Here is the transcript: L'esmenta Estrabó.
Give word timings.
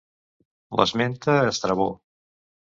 L'esmenta 0.79 1.35
Estrabó. 1.51 1.87